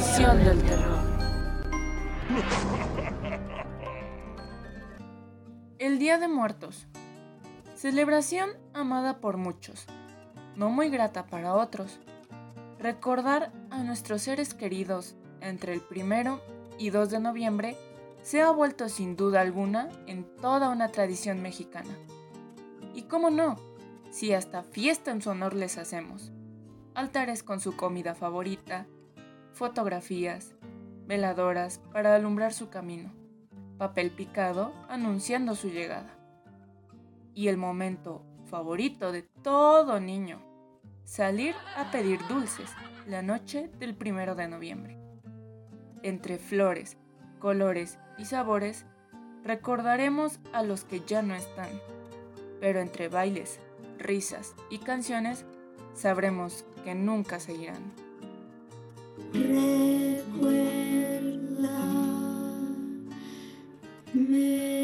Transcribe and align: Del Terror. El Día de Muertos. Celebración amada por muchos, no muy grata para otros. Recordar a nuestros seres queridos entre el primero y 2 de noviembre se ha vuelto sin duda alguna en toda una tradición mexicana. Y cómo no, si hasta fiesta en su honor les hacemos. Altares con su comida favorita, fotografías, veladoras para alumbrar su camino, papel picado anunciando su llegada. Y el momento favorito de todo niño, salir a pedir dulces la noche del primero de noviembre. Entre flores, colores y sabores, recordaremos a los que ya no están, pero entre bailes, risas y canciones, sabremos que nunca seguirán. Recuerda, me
Del 0.00 0.62
Terror. 0.62 0.98
El 5.78 5.98
Día 5.98 6.16
de 6.16 6.26
Muertos. 6.26 6.86
Celebración 7.74 8.48
amada 8.72 9.20
por 9.20 9.36
muchos, 9.36 9.84
no 10.56 10.70
muy 10.70 10.88
grata 10.88 11.26
para 11.26 11.54
otros. 11.54 12.00
Recordar 12.78 13.52
a 13.68 13.82
nuestros 13.82 14.22
seres 14.22 14.54
queridos 14.54 15.16
entre 15.42 15.74
el 15.74 15.82
primero 15.82 16.40
y 16.78 16.88
2 16.88 17.10
de 17.10 17.20
noviembre 17.20 17.76
se 18.22 18.40
ha 18.40 18.50
vuelto 18.50 18.88
sin 18.88 19.16
duda 19.16 19.42
alguna 19.42 19.90
en 20.06 20.24
toda 20.36 20.70
una 20.70 20.88
tradición 20.88 21.42
mexicana. 21.42 21.94
Y 22.94 23.02
cómo 23.02 23.28
no, 23.28 23.56
si 24.10 24.32
hasta 24.32 24.62
fiesta 24.62 25.10
en 25.10 25.20
su 25.20 25.28
honor 25.28 25.52
les 25.52 25.76
hacemos. 25.76 26.32
Altares 26.94 27.42
con 27.42 27.60
su 27.60 27.76
comida 27.76 28.14
favorita, 28.14 28.86
fotografías, 29.52 30.54
veladoras 31.06 31.78
para 31.92 32.14
alumbrar 32.14 32.52
su 32.52 32.70
camino, 32.70 33.12
papel 33.78 34.10
picado 34.10 34.72
anunciando 34.88 35.54
su 35.54 35.68
llegada. 35.68 36.16
Y 37.34 37.48
el 37.48 37.56
momento 37.56 38.24
favorito 38.46 39.12
de 39.12 39.22
todo 39.22 40.00
niño, 40.00 40.40
salir 41.04 41.54
a 41.76 41.90
pedir 41.90 42.20
dulces 42.28 42.70
la 43.06 43.22
noche 43.22 43.70
del 43.78 43.94
primero 43.94 44.34
de 44.34 44.48
noviembre. 44.48 44.98
Entre 46.02 46.38
flores, 46.38 46.96
colores 47.38 47.98
y 48.18 48.24
sabores, 48.26 48.86
recordaremos 49.44 50.40
a 50.52 50.62
los 50.62 50.84
que 50.84 51.00
ya 51.00 51.22
no 51.22 51.34
están, 51.34 51.70
pero 52.60 52.80
entre 52.80 53.08
bailes, 53.08 53.58
risas 53.98 54.54
y 54.70 54.78
canciones, 54.78 55.44
sabremos 55.94 56.64
que 56.84 56.94
nunca 56.94 57.40
seguirán. 57.40 58.09
Recuerda, 59.32 60.24
me 64.14 64.79